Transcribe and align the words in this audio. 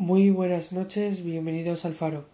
Muy 0.00 0.30
buenas 0.30 0.72
noches, 0.72 1.22
bienvenidos 1.22 1.84
al 1.84 1.92
Faro. 1.92 2.24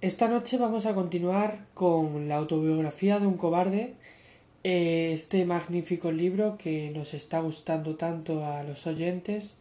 Esta 0.00 0.26
noche 0.26 0.56
vamos 0.56 0.86
a 0.86 0.94
continuar 0.94 1.66
con 1.74 2.28
la 2.28 2.36
autobiografía 2.36 3.20
de 3.20 3.26
un 3.26 3.36
cobarde, 3.36 3.92
eh, 4.64 5.10
este 5.12 5.44
magnífico 5.44 6.10
libro 6.10 6.56
que 6.56 6.90
nos 6.90 7.12
está 7.12 7.40
gustando 7.40 7.96
tanto 7.96 8.46
a 8.46 8.62
los 8.62 8.86
oyentes. 8.86 9.56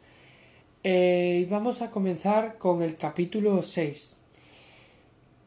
Eh, 0.86 1.42
y 1.42 1.46
vamos 1.50 1.82
a 1.82 1.92
comenzar 1.92 2.58
con 2.58 2.82
el 2.82 2.96
capítulo 2.96 3.62
6. 3.62 4.16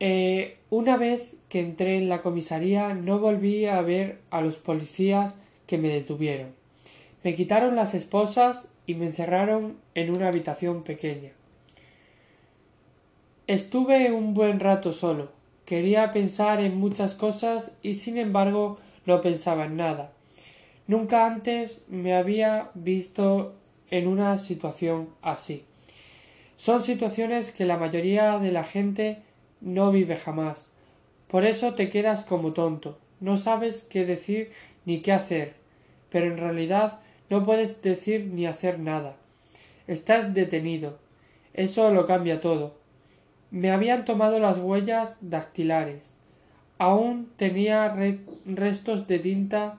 Eh, 0.01 0.59
una 0.69 0.99
vez 0.99 1.35
que 1.49 1.61
entré 1.61 1.97
en 1.97 2.11
la 2.11 2.21
comisaría 2.21 2.93
no 2.93 3.21
volví 3.21 3.65
a 3.65 3.81
ver 3.81 4.19
a 4.29 4.43
los 4.43 4.59
policías 4.59 5.35
que 5.67 5.79
me 5.79 5.89
detuvieron. 5.89 6.55
Me 7.23 7.35
quitaron 7.35 7.75
las 7.75 7.95
esposas 7.95 8.69
y 8.85 8.97
me 8.97 9.07
encerraron 9.07 9.79
en 9.95 10.11
una 10.11 10.29
habitación 10.29 10.83
pequeña. 10.83 11.33
Estuve 13.47 14.11
un 14.11 14.33
buen 14.33 14.59
rato 14.59 14.91
solo. 14.91 15.29
Quería 15.67 16.13
pensar 16.13 16.61
en 16.61 16.79
muchas 16.79 17.15
cosas 17.15 17.73
y 17.83 17.93
sin 17.93 18.17
embargo 18.17 18.79
no 19.05 19.21
pensaba 19.21 19.67
en 19.67 19.77
nada. 19.77 20.13
Nunca 20.87 21.27
antes 21.27 21.83
me 21.89 22.15
había 22.15 22.71
visto 22.73 23.55
en 23.91 24.09
una 24.09 24.39
situación 24.39 25.11
así. 25.21 25.63
Son 26.57 26.81
situaciones 26.81 27.51
que 27.51 27.67
la 27.67 27.77
mayoría 27.77 28.39
de 28.39 28.51
la 28.51 28.65
gente 28.65 29.19
no 29.61 29.93
vive 29.93 30.17
jamás. 30.17 30.69
Por 31.29 31.45
eso 31.45 31.75
te 31.75 31.91
quedas 31.91 32.25
como 32.25 32.55
tonto. 32.55 32.97
No 33.21 33.37
sabes 33.37 33.87
qué 33.91 34.07
decir 34.07 34.53
ni 34.87 35.01
qué 35.01 35.13
hacer. 35.13 35.53
Pero 36.09 36.29
en 36.29 36.39
realidad 36.39 37.01
no 37.29 37.45
puedes 37.45 37.83
decir 37.83 38.25
ni 38.25 38.47
hacer 38.47 38.79
nada. 38.79 39.17
Estás 39.87 40.33
detenido. 40.33 40.99
Eso 41.53 41.91
lo 41.91 42.07
cambia 42.07 42.41
todo. 42.41 42.84
Me 43.55 43.71
habían 43.71 44.05
tomado 44.05 44.41
las 44.41 44.59
huellas 44.59 45.19
dactilares. 45.21 46.17
Aún 46.79 47.31
tenía 47.37 47.97
restos 48.45 49.07
de 49.07 49.21
tinta 49.21 49.79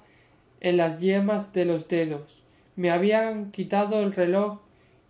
en 0.62 0.78
las 0.78 1.02
yemas 1.02 1.52
de 1.52 1.66
los 1.66 1.90
dedos. 1.90 2.42
Me 2.78 2.90
habían 2.90 3.52
quitado 3.52 4.00
el 4.00 4.14
reloj 4.14 4.60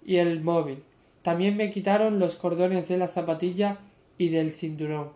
y 0.04 0.16
el 0.16 0.42
móvil. 0.42 0.82
También 1.22 1.58
me 1.58 1.70
quitaron 1.70 2.18
los 2.18 2.38
cordones 2.38 2.88
de 2.88 2.98
la 2.98 3.08
zapatilla 3.08 3.78
y 4.18 4.30
del 4.30 4.50
cinturón. 4.50 5.12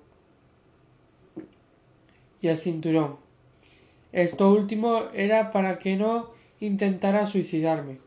Y 2.43 2.49
el 2.49 2.57
cinturón. 2.57 3.15
Esto 4.11 4.51
último 4.51 5.05
era 5.15 5.49
para 5.49 5.79
que 5.79 5.95
no 5.95 6.29
intentara 6.59 7.25
suicidarme. 7.25 7.97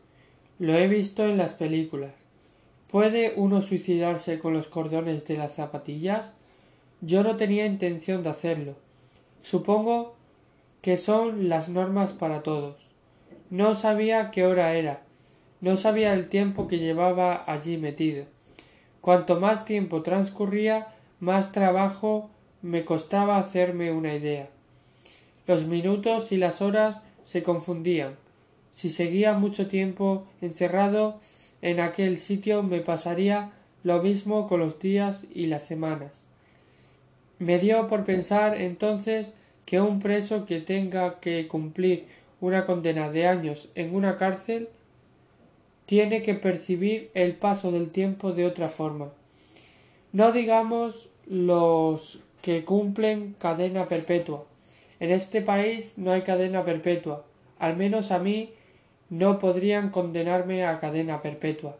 Lo 0.57 0.73
he 0.73 0.87
visto 0.87 1.25
en 1.25 1.37
las 1.37 1.53
películas. 1.53 2.22
¿Puede 2.93 3.33
uno 3.37 3.59
suicidarse 3.61 4.37
con 4.37 4.53
los 4.53 4.67
cordones 4.67 5.25
de 5.25 5.35
las 5.35 5.55
zapatillas? 5.55 6.33
Yo 7.01 7.23
no 7.23 7.37
tenía 7.37 7.65
intención 7.65 8.21
de 8.21 8.29
hacerlo. 8.29 8.75
Supongo 9.41 10.13
que 10.83 10.97
son 10.97 11.49
las 11.49 11.69
normas 11.69 12.13
para 12.13 12.43
todos. 12.43 12.91
No 13.49 13.73
sabía 13.73 14.29
qué 14.29 14.45
hora 14.45 14.75
era. 14.75 15.01
No 15.59 15.75
sabía 15.75 16.13
el 16.13 16.29
tiempo 16.29 16.67
que 16.67 16.77
llevaba 16.77 17.43
allí 17.47 17.77
metido. 17.77 18.25
Cuanto 19.01 19.39
más 19.39 19.65
tiempo 19.65 20.03
transcurría, 20.03 20.89
más 21.19 21.51
trabajo 21.51 22.29
me 22.61 22.85
costaba 22.85 23.39
hacerme 23.39 23.91
una 23.91 24.13
idea. 24.13 24.49
Los 25.47 25.65
minutos 25.65 26.31
y 26.31 26.37
las 26.37 26.61
horas 26.61 26.99
se 27.23 27.41
confundían. 27.41 28.17
Si 28.71 28.89
seguía 28.89 29.33
mucho 29.33 29.67
tiempo 29.67 30.27
encerrado 30.41 31.19
en 31.63 31.79
aquel 31.79 32.17
sitio 32.17 32.61
me 32.61 32.81
pasaría 32.81 33.51
lo 33.83 34.03
mismo 34.03 34.47
con 34.49 34.59
los 34.59 34.79
días 34.79 35.23
y 35.33 35.47
las 35.47 35.63
semanas. 35.63 36.11
Me 37.39 37.57
dio 37.57 37.87
por 37.87 38.03
pensar 38.03 38.59
entonces 38.59 39.31
que 39.65 39.79
un 39.79 39.99
preso 39.99 40.45
que 40.45 40.59
tenga 40.59 41.21
que 41.21 41.47
cumplir 41.47 42.05
una 42.41 42.65
condena 42.65 43.09
de 43.09 43.27
años 43.27 43.69
en 43.75 43.95
una 43.95 44.17
cárcel 44.17 44.67
tiene 45.85 46.21
que 46.21 46.33
percibir 46.33 47.09
el 47.13 47.33
paso 47.33 47.71
del 47.71 47.91
tiempo 47.91 48.33
de 48.33 48.45
otra 48.45 48.67
forma. 48.67 49.13
No 50.11 50.33
digamos 50.33 51.07
los 51.27 52.19
que 52.41 52.65
cumplen 52.65 53.37
cadena 53.39 53.85
perpetua. 53.85 54.43
En 54.99 55.11
este 55.11 55.41
país 55.41 55.97
no 55.97 56.11
hay 56.11 56.23
cadena 56.23 56.65
perpetua. 56.65 57.23
Al 57.57 57.77
menos 57.77 58.11
a 58.11 58.19
mí 58.19 58.51
no 59.13 59.37
podrían 59.37 59.91
condenarme 59.91 60.65
a 60.65 60.79
cadena 60.79 61.21
perpetua. 61.21 61.77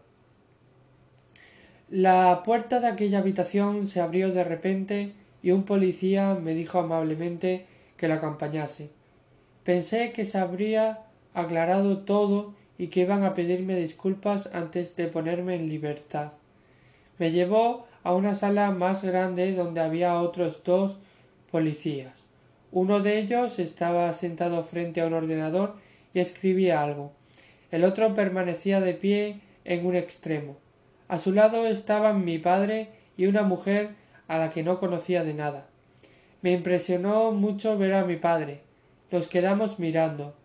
La 1.90 2.44
puerta 2.44 2.80
de 2.80 2.86
aquella 2.86 3.18
habitación 3.18 3.88
se 3.88 4.02
abrió 4.02 4.32
de 4.32 4.44
repente 4.44 5.14
y 5.42 5.50
un 5.50 5.64
policía 5.64 6.36
me 6.36 6.54
dijo 6.54 6.78
amablemente 6.78 7.66
que 7.98 8.08
la 8.08 8.16
acompañase. 8.16 8.92
Pensé 9.64 10.12
que 10.12 10.26
se 10.26 10.38
habría 10.38 11.00
aclarado 11.34 12.00
todo 12.00 12.54
y 12.78 12.88
que 12.88 13.00
iban 13.02 13.24
a 13.24 13.34
pedirme 13.34 13.78
disculpas 13.78 14.48
antes 14.54 14.96
de 14.96 15.08
ponerme 15.08 15.56
en 15.56 15.70
libertad. 15.70 16.34
Me 17.18 17.32
llevó 17.32 17.88
a 18.04 18.14
una 18.14 18.36
sala 18.36 18.70
más 18.70 19.04
grande 19.04 19.56
donde 19.56 19.82
había 19.82 20.22
otros 20.22 20.64
dos 20.64 21.00
policías. 21.50 22.14
Uno 22.72 23.00
de 23.00 23.18
ellos 23.18 23.58
estaba 23.58 24.14
sentado 24.14 24.62
frente 24.64 25.02
a 25.02 25.08
un 25.08 25.14
ordenador 25.14 25.78
y 26.14 26.20
escribía 26.20 26.84
algo. 26.84 27.12
El 27.74 27.86
otro 27.86 28.14
permanecía 28.14 28.82
de 28.82 28.94
pie 28.94 29.40
en 29.66 29.88
un 29.88 29.96
extremo. 29.96 30.58
A 31.08 31.18
su 31.18 31.32
lado 31.32 31.66
estaban 31.66 32.24
mi 32.24 32.38
padre 32.38 32.90
y 33.18 33.26
una 33.26 33.42
mujer 33.42 33.96
a 34.28 34.38
la 34.38 34.52
que 34.52 34.62
no 34.62 34.80
conocía 34.80 35.24
de 35.24 35.34
nada. 35.34 35.66
Me 36.44 36.52
impresionó 36.52 37.32
mucho 37.32 37.76
ver 37.80 37.96
a 37.96 38.06
mi 38.06 38.16
padre. 38.16 38.62
Nos 39.10 39.28
quedamos 39.28 39.80
mirando. 39.80 40.36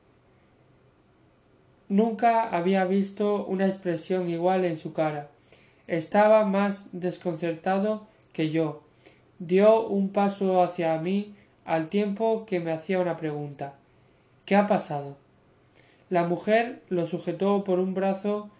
Nunca 1.90 2.48
había 2.48 2.86
visto 2.86 3.44
una 3.44 3.66
expresión 3.66 4.30
igual 4.30 4.64
en 4.64 4.78
su 4.78 4.94
cara. 4.94 5.28
Estaba 5.86 6.46
más 6.46 6.86
desconcertado 6.92 8.06
que 8.32 8.48
yo. 8.48 8.84
Dio 9.38 9.86
un 9.86 10.14
paso 10.14 10.62
hacia 10.62 10.98
mí 10.98 11.34
al 11.66 11.88
tiempo 11.88 12.46
que 12.46 12.58
me 12.58 12.72
hacía 12.72 12.98
una 12.98 13.18
pregunta. 13.18 13.74
¿Qué 14.46 14.56
ha 14.56 14.66
pasado? 14.66 15.27
La 16.10 16.24
mujer 16.24 16.82
lo 16.88 17.06
sujetó 17.06 17.64
por 17.64 17.78
un 17.78 17.94
brazo 17.94 18.50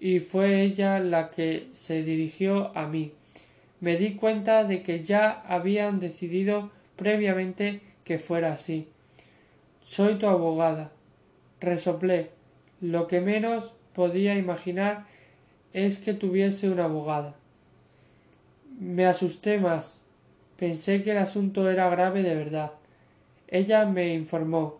y 0.00 0.20
fue 0.20 0.62
ella 0.62 0.98
la 1.00 1.30
que 1.30 1.68
se 1.72 2.02
dirigió 2.02 2.76
a 2.76 2.86
mí. 2.86 3.12
Me 3.80 3.96
di 3.96 4.14
cuenta 4.14 4.64
de 4.64 4.82
que 4.82 5.04
ya 5.04 5.30
habían 5.46 6.00
decidido 6.00 6.70
previamente 6.96 7.80
que 8.04 8.18
fuera 8.18 8.52
así. 8.52 8.88
Soy 9.80 10.16
tu 10.16 10.26
abogada. 10.26 10.90
Resoplé. 11.60 12.30
Lo 12.80 13.06
que 13.06 13.20
menos 13.20 13.74
podía 13.94 14.36
imaginar 14.36 15.06
es 15.72 15.98
que 15.98 16.14
tuviese 16.14 16.70
una 16.70 16.84
abogada. 16.84 17.34
Me 18.80 19.06
asusté 19.06 19.58
más. 19.58 20.00
Pensé 20.56 21.02
que 21.02 21.12
el 21.12 21.18
asunto 21.18 21.68
era 21.70 21.88
grave 21.90 22.22
de 22.22 22.34
verdad. 22.34 22.72
Ella 23.48 23.84
me 23.86 24.14
informó. 24.14 24.78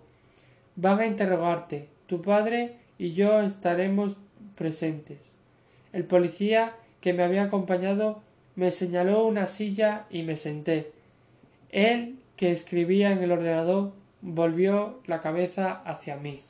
Van 0.81 1.01
a 1.01 1.07
interrogarte. 1.07 1.89
Tu 2.07 2.23
padre 2.23 2.77
y 2.99 3.11
yo 3.11 3.41
estaremos 3.41 4.17
presentes. 4.55 5.19
El 5.93 6.05
policía 6.05 6.77
que 7.01 7.13
me 7.13 7.25
había 7.25 7.43
acompañado 7.43 8.23
me 8.55 8.71
señaló 8.71 9.27
una 9.27 9.49
silla 9.49 10.07
y 10.09 10.23
me 10.23 10.37
senté. 10.37 10.93
Él, 11.71 12.21
que 12.37 12.53
escribía 12.53 13.11
en 13.11 13.25
el 13.25 13.33
ordenador, 13.33 13.93
volvió 14.23 15.01
la 15.07 15.19
cabeza 15.19 15.83
hacia 15.85 16.17
mí. 16.17 16.43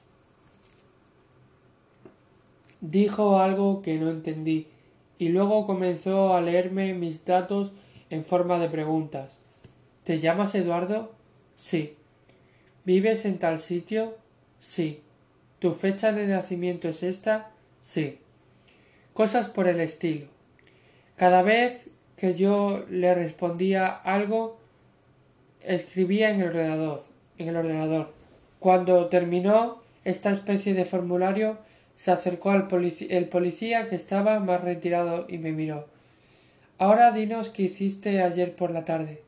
Dijo 2.83 3.39
algo 3.39 3.81
que 3.81 3.99
no 3.99 4.11
entendí 4.11 4.67
y 5.19 5.31
luego 5.31 5.67
comenzó 5.67 6.35
a 6.35 6.43
leerme 6.43 6.93
mis 6.93 7.25
datos 7.25 7.73
en 8.11 8.27
forma 8.27 8.59
de 8.59 8.69
preguntas. 8.69 9.39
¿Te 10.05 10.19
llamas 10.19 10.55
Eduardo? 10.55 11.13
Sí. 11.55 11.98
¿Vives 12.89 13.27
en 13.27 13.39
tal 13.39 13.61
sitio? 13.61 14.17
Sí. 14.61 15.03
¿Tu 15.59 15.73
fecha 15.73 16.11
de 16.13 16.27
nacimiento 16.27 16.89
es 16.89 17.03
esta? 17.03 17.51
Sí. 17.83 18.17
Cosas 19.13 19.51
por 19.51 19.69
el 19.69 19.79
estilo. 19.81 20.29
Cada 21.17 21.43
vez 21.43 21.91
que 22.17 22.35
yo 22.35 22.87
le 22.89 23.15
respondía 23.15 23.89
algo, 23.89 24.59
escribía 25.61 26.31
en 26.31 26.41
el 26.41 26.49
ordenador, 26.49 27.05
en 27.37 27.49
el 27.49 27.57
ordenador. 27.57 28.15
Cuando 28.59 29.09
terminó 29.09 29.83
esta 30.07 30.31
especie 30.31 30.73
de 30.73 30.87
formulario, 30.87 31.59
se 31.95 32.11
acercó 32.11 32.53
al 32.53 32.69
el 33.11 33.29
policía 33.29 33.91
que 33.91 33.97
estaba 33.97 34.41
más 34.41 34.63
retirado 34.63 35.27
y 35.29 35.37
me 35.37 35.53
miró. 35.53 35.89
Ahora 36.79 37.13
dinos 37.13 37.51
qué 37.51 37.65
hiciste 37.65 38.23
ayer 38.23 38.57
por 38.57 38.71
la 38.71 38.87
tarde. 38.87 39.21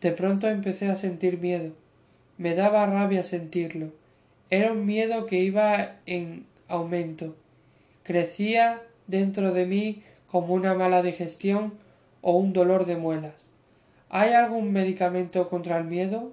De 0.00 0.10
pronto 0.10 0.48
empecé 0.48 0.88
a 0.88 0.96
sentir 0.96 1.38
miedo. 1.38 1.74
Me 2.38 2.54
daba 2.54 2.86
rabia 2.86 3.24
sentirlo. 3.24 3.92
Era 4.48 4.72
un 4.72 4.86
miedo 4.86 5.26
que 5.26 5.40
iba 5.40 5.96
en 6.06 6.46
aumento. 6.68 7.34
Crecía 8.04 8.80
dentro 9.08 9.52
de 9.52 9.66
mí 9.66 10.02
como 10.28 10.54
una 10.54 10.74
mala 10.74 11.02
digestión 11.02 11.74
o 12.22 12.32
un 12.32 12.52
dolor 12.52 12.86
de 12.86 12.96
muelas. 12.96 13.34
¿Hay 14.08 14.32
algún 14.32 14.72
medicamento 14.72 15.48
contra 15.48 15.78
el 15.78 15.84
miedo? 15.84 16.30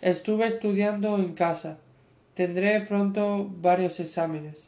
Estuve 0.00 0.48
estudiando 0.48 1.16
en 1.18 1.34
casa. 1.34 1.78
Tendré 2.34 2.80
pronto 2.80 3.48
varios 3.60 4.00
exámenes. 4.00 4.64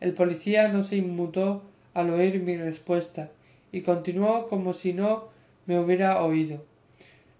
El 0.00 0.14
policía 0.14 0.68
no 0.68 0.84
se 0.84 0.96
inmutó 0.96 1.62
al 1.92 2.10
oír 2.10 2.40
mi 2.40 2.56
respuesta 2.56 3.30
y 3.72 3.82
continuó 3.82 4.46
como 4.46 4.72
si 4.72 4.92
no 4.92 5.24
me 5.66 5.78
hubiera 5.78 6.22
oído. 6.22 6.64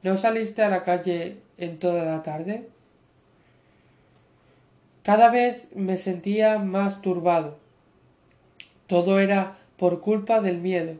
¿No 0.03 0.17
saliste 0.17 0.63
a 0.63 0.69
la 0.69 0.83
calle 0.83 1.37
en 1.59 1.79
toda 1.79 2.05
la 2.05 2.23
tarde? 2.23 2.69
Cada 5.03 5.31
vez 5.31 5.69
me 5.75 5.97
sentía 5.97 6.59
más 6.59 7.03
turbado. 7.03 7.59
Todo 8.87 9.21
era 9.21 9.59
por 9.77 10.01
culpa 10.01 10.41
del 10.41 10.59
miedo. 10.59 10.95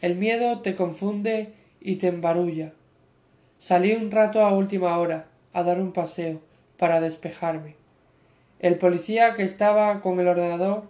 El 0.00 0.16
miedo 0.16 0.60
te 0.60 0.74
confunde 0.74 1.52
y 1.80 1.96
te 1.96 2.08
embarulla. 2.08 2.72
Salí 3.58 3.92
un 3.92 4.10
rato 4.10 4.44
a 4.44 4.54
última 4.54 4.98
hora 4.98 5.26
a 5.52 5.62
dar 5.62 5.80
un 5.80 5.92
paseo 5.92 6.40
para 6.78 7.00
despejarme. 7.00 7.76
El 8.58 8.76
policía 8.76 9.34
que 9.34 9.42
estaba 9.42 10.00
con 10.00 10.20
el 10.20 10.28
ordenador 10.28 10.84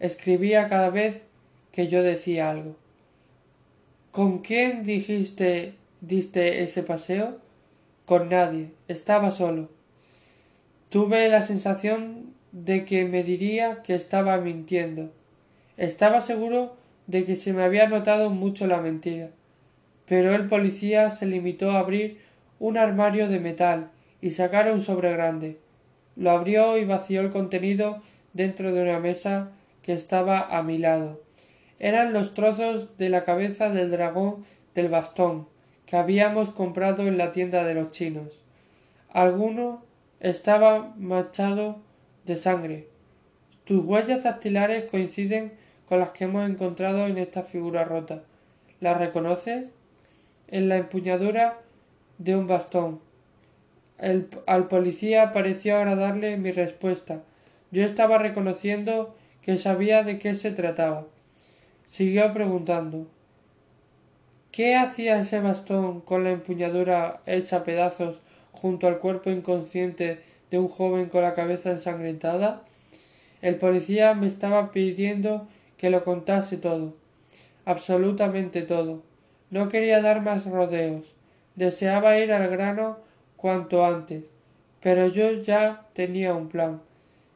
escribía 0.00 0.68
cada 0.68 0.90
vez 0.90 1.22
que 1.72 1.88
yo 1.88 2.02
decía 2.02 2.50
algo. 2.50 2.76
¿Con 4.12 4.38
quién 4.38 4.84
dijiste 4.84 5.74
diste 6.00 6.62
ese 6.62 6.82
paseo? 6.82 7.38
Con 8.08 8.30
nadie. 8.30 8.70
Estaba 8.88 9.30
solo. 9.30 9.68
Tuve 10.88 11.28
la 11.28 11.42
sensación 11.42 12.32
de 12.52 12.86
que 12.86 13.04
me 13.04 13.22
diría 13.22 13.82
que 13.82 13.94
estaba 13.94 14.38
mintiendo. 14.38 15.12
Estaba 15.76 16.22
seguro 16.22 16.74
de 17.06 17.26
que 17.26 17.36
se 17.36 17.52
me 17.52 17.62
había 17.64 17.86
notado 17.86 18.30
mucho 18.30 18.66
la 18.66 18.80
mentira. 18.80 19.28
Pero 20.06 20.34
el 20.34 20.46
policía 20.46 21.10
se 21.10 21.26
limitó 21.26 21.72
a 21.72 21.80
abrir 21.80 22.16
un 22.58 22.78
armario 22.78 23.28
de 23.28 23.40
metal 23.40 23.90
y 24.22 24.30
sacar 24.30 24.72
un 24.72 24.80
sobre 24.80 25.12
grande. 25.12 25.58
Lo 26.16 26.30
abrió 26.30 26.78
y 26.78 26.86
vació 26.86 27.20
el 27.20 27.28
contenido 27.28 28.00
dentro 28.32 28.72
de 28.72 28.84
una 28.84 29.00
mesa 29.00 29.50
que 29.82 29.92
estaba 29.92 30.40
a 30.40 30.62
mi 30.62 30.78
lado. 30.78 31.20
Eran 31.78 32.14
los 32.14 32.32
trozos 32.32 32.96
de 32.96 33.10
la 33.10 33.24
cabeza 33.24 33.68
del 33.68 33.90
dragón 33.90 34.46
del 34.74 34.88
bastón 34.88 35.46
que 35.88 35.96
habíamos 35.96 36.50
comprado 36.50 37.06
en 37.06 37.16
la 37.16 37.32
tienda 37.32 37.64
de 37.64 37.72
los 37.72 37.90
chinos. 37.92 38.38
Alguno 39.10 39.82
estaba 40.20 40.92
manchado 40.98 41.78
de 42.26 42.36
sangre. 42.36 42.88
Tus 43.64 43.82
huellas 43.82 44.24
dactilares 44.24 44.84
coinciden 44.90 45.52
con 45.88 46.00
las 46.00 46.10
que 46.10 46.24
hemos 46.24 46.48
encontrado 46.48 47.06
en 47.06 47.16
esta 47.16 47.42
figura 47.42 47.84
rota. 47.84 48.22
¿Las 48.80 48.98
reconoces? 48.98 49.70
En 50.48 50.68
la 50.68 50.76
empuñadura 50.76 51.58
de 52.18 52.36
un 52.36 52.46
bastón. 52.46 53.00
al 54.46 54.68
policía 54.68 55.32
pareció 55.32 55.78
agradarle 55.78 56.36
mi 56.36 56.52
respuesta. 56.52 57.22
Yo 57.70 57.82
estaba 57.82 58.18
reconociendo 58.18 59.16
que 59.40 59.56
sabía 59.56 60.02
de 60.02 60.18
qué 60.18 60.34
se 60.34 60.50
trataba. 60.50 61.06
Siguió 61.86 62.34
preguntando 62.34 63.06
¿Qué 64.58 64.74
hacía 64.74 65.20
ese 65.20 65.38
bastón 65.38 66.00
con 66.00 66.24
la 66.24 66.32
empuñadura 66.32 67.20
hecha 67.26 67.62
pedazos 67.62 68.20
junto 68.50 68.88
al 68.88 68.98
cuerpo 68.98 69.30
inconsciente 69.30 70.18
de 70.50 70.58
un 70.58 70.66
joven 70.66 71.08
con 71.10 71.22
la 71.22 71.36
cabeza 71.36 71.70
ensangrentada? 71.70 72.64
El 73.40 73.54
policía 73.54 74.14
me 74.14 74.26
estaba 74.26 74.72
pidiendo 74.72 75.46
que 75.76 75.90
lo 75.90 76.02
contase 76.02 76.56
todo, 76.56 76.96
absolutamente 77.66 78.62
todo. 78.62 79.04
No 79.52 79.68
quería 79.68 80.02
dar 80.02 80.22
más 80.22 80.44
rodeos. 80.44 81.14
Deseaba 81.54 82.18
ir 82.18 82.32
al 82.32 82.48
grano 82.48 82.98
cuanto 83.36 83.86
antes, 83.86 84.24
pero 84.82 85.06
yo 85.06 85.34
ya 85.34 85.86
tenía 85.92 86.34
un 86.34 86.48
plan. 86.48 86.80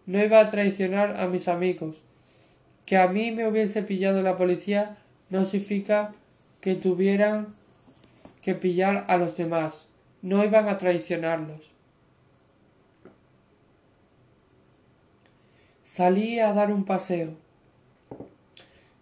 No 0.07 0.21
iba 0.21 0.41
a 0.41 0.51
traicionar 0.51 1.21
a 1.21 1.29
mis 1.29 1.47
amigos. 1.47 2.03
Que 2.85 2.97
a 2.97 3.07
mí 3.07 3.31
me 3.31 3.47
hubiese 3.47 3.85
pillado 3.85 4.23
la 4.23 4.37
policía 4.37 4.97
no 5.31 5.45
significa 5.45 6.17
que 6.63 6.77
tuvieran 6.77 7.57
que 8.41 8.55
pillar 8.55 9.05
a 9.09 9.17
los 9.17 9.37
demás 9.37 9.89
no 10.23 10.45
iban 10.45 10.69
a 10.69 10.79
traicionarlos. 10.79 11.73
Salí 15.83 16.39
a 16.39 16.53
dar 16.53 16.71
un 16.73 16.85
paseo. 16.85 17.35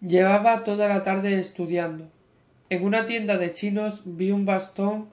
Llevaba 0.01 0.63
toda 0.63 0.87
la 0.87 1.03
tarde 1.03 1.39
estudiando. 1.39 2.09
En 2.71 2.83
una 2.83 3.05
tienda 3.05 3.37
de 3.37 3.51
chinos 3.51 4.01
vi 4.05 4.31
un 4.31 4.45
bastón 4.45 5.09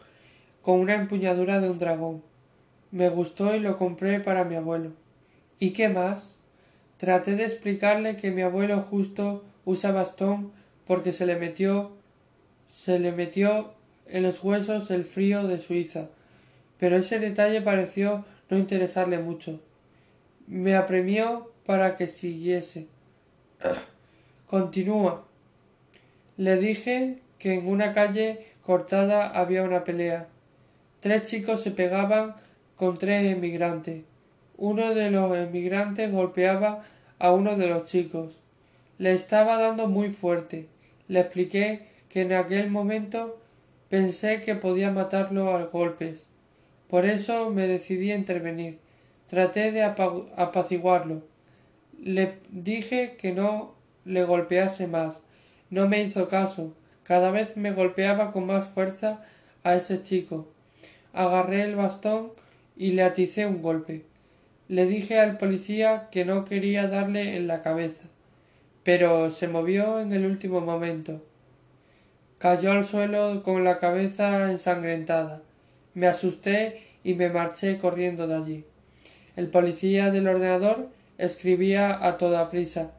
con 0.62 0.80
una 0.80 0.94
empuñadura 0.94 1.60
de 1.60 1.68
un 1.68 1.78
dragón. 1.78 2.22
Me 2.90 3.10
gustó 3.10 3.54
y 3.54 3.60
lo 3.60 3.76
compré 3.76 4.20
para 4.20 4.44
mi 4.44 4.54
abuelo. 4.54 4.92
¿Y 5.58 5.72
qué 5.72 5.90
más? 5.90 6.34
Traté 6.96 7.36
de 7.36 7.44
explicarle 7.44 8.16
que 8.16 8.30
mi 8.30 8.40
abuelo 8.40 8.80
justo 8.80 9.44
usa 9.66 9.92
bastón 9.92 10.50
porque 10.86 11.12
se 11.12 11.26
le 11.26 11.36
metió 11.36 11.97
se 12.78 13.00
le 13.00 13.10
metió 13.10 13.72
en 14.06 14.22
los 14.22 14.44
huesos 14.44 14.92
el 14.92 15.02
frío 15.02 15.48
de 15.48 15.58
Suiza, 15.58 16.10
pero 16.78 16.96
ese 16.96 17.18
detalle 17.18 17.60
pareció 17.60 18.24
no 18.48 18.56
interesarle 18.56 19.18
mucho. 19.18 19.60
Me 20.46 20.76
apremió 20.76 21.50
para 21.66 21.96
que 21.96 22.06
siguiese. 22.06 22.86
Continúa. 24.46 25.26
Le 26.36 26.56
dije 26.56 27.18
que 27.40 27.54
en 27.54 27.66
una 27.66 27.92
calle 27.92 28.46
cortada 28.62 29.26
había 29.26 29.64
una 29.64 29.82
pelea. 29.82 30.28
Tres 31.00 31.24
chicos 31.24 31.60
se 31.60 31.72
pegaban 31.72 32.36
con 32.76 32.96
tres 32.96 33.26
emigrantes. 33.26 34.04
Uno 34.56 34.94
de 34.94 35.10
los 35.10 35.36
emigrantes 35.36 36.12
golpeaba 36.12 36.84
a 37.18 37.32
uno 37.32 37.56
de 37.56 37.66
los 37.66 37.86
chicos. 37.86 38.34
Le 38.98 39.14
estaba 39.14 39.58
dando 39.58 39.88
muy 39.88 40.10
fuerte. 40.10 40.68
Le 41.08 41.20
expliqué 41.20 41.87
que 42.08 42.22
en 42.22 42.32
aquel 42.32 42.70
momento 42.70 43.38
Pensé 43.88 44.42
que 44.42 44.54
podía 44.54 44.90
matarlo 44.90 45.56
a 45.56 45.64
golpes. 45.64 46.26
Por 46.88 47.06
eso 47.06 47.48
me 47.50 47.66
decidí 47.66 48.12
a 48.12 48.16
intervenir. 48.16 48.78
Traté 49.26 49.72
de 49.72 49.82
apaciguarlo. 49.82 51.22
Le 51.98 52.34
dije 52.50 53.16
que 53.18 53.32
no 53.32 53.74
le 54.04 54.24
golpease 54.24 54.86
más. 54.86 55.20
No 55.70 55.88
me 55.88 56.02
hizo 56.02 56.28
caso. 56.28 56.74
Cada 57.02 57.30
vez 57.30 57.56
me 57.56 57.72
golpeaba 57.72 58.30
con 58.30 58.44
más 58.44 58.68
fuerza 58.68 59.22
a 59.64 59.74
ese 59.74 60.02
chico. 60.02 60.46
Agarré 61.14 61.62
el 61.62 61.74
bastón 61.74 62.32
y 62.76 62.92
le 62.92 63.02
aticé 63.02 63.46
un 63.46 63.62
golpe. 63.62 64.04
Le 64.68 64.84
dije 64.84 65.18
al 65.18 65.38
policía 65.38 66.08
que 66.10 66.26
no 66.26 66.44
quería 66.44 66.88
darle 66.88 67.36
en 67.36 67.46
la 67.46 67.62
cabeza, 67.62 68.04
pero 68.82 69.30
se 69.30 69.48
movió 69.48 69.98
en 69.98 70.12
el 70.12 70.26
último 70.26 70.60
momento. 70.60 71.22
Cayó 72.38 72.70
al 72.70 72.84
suelo 72.84 73.42
con 73.42 73.64
la 73.64 73.78
cabeza 73.78 74.50
ensangrentada. 74.50 75.42
Me 75.94 76.06
asusté 76.06 76.82
y 77.02 77.14
me 77.14 77.30
marché 77.30 77.78
corriendo 77.78 78.28
de 78.28 78.36
allí. 78.36 78.64
El 79.34 79.48
policía 79.48 80.10
del 80.12 80.28
ordenador 80.28 80.88
escribía 81.18 82.06
a 82.06 82.16
toda 82.16 82.48
prisa. 82.48 82.92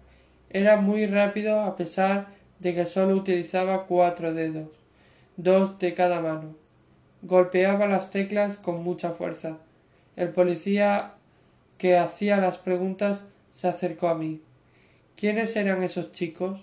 Era 0.49 0.77
muy 0.77 1.05
rápido 1.05 1.61
a 1.61 1.77
pesar 1.77 2.27
de 2.59 2.75
que 2.75 2.85
solo 2.85 3.15
utilizaba 3.15 3.85
cuatro 3.85 4.33
dedos, 4.33 4.67
dos 5.37 5.79
de 5.79 5.93
cada 5.93 6.19
mano. 6.19 6.55
Golpeaba 7.21 7.87
las 7.87 8.11
teclas 8.11 8.57
con 8.57 8.83
mucha 8.83 9.11
fuerza. 9.11 9.57
El 10.17 10.29
policía 10.29 11.13
que 11.77 11.97
hacía 11.97 12.37
las 12.37 12.57
preguntas 12.57 13.23
se 13.51 13.69
acercó 13.69 14.09
a 14.09 14.15
mí. 14.15 14.41
¿Quiénes 15.15 15.55
eran 15.55 15.81
esos 15.81 16.11
chicos? 16.11 16.59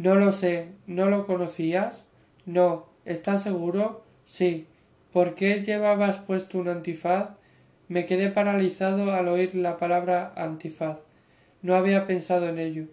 No 0.00 0.14
lo 0.14 0.32
sé. 0.32 0.68
¿No 0.86 1.10
lo 1.10 1.26
conocías? 1.26 2.04
No. 2.46 2.86
¿Estás 3.04 3.42
seguro? 3.42 4.02
Sí. 4.24 4.66
¿Por 5.12 5.34
qué 5.34 5.62
llevabas 5.62 6.16
puesto 6.16 6.56
un 6.56 6.68
antifaz? 6.68 7.32
Me 7.88 8.06
quedé 8.06 8.30
paralizado 8.30 9.12
al 9.12 9.28
oír 9.28 9.54
la 9.54 9.76
palabra 9.76 10.32
antifaz. 10.36 11.00
No 11.60 11.74
había 11.74 12.06
pensado 12.06 12.48
en 12.48 12.58
ello. 12.58 12.84